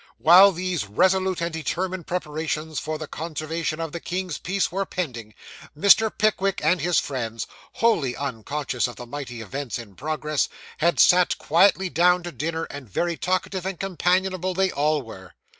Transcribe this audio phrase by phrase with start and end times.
[0.17, 5.35] While these resolute and determined preparations for the conservation of the king's peace were pending,
[5.77, 6.09] Mr.
[6.17, 11.87] Pickwick and his friends, wholly unconscious of the mighty events in progress, had sat quietly
[11.91, 15.33] down to dinner; and very talkative and companionable they all were.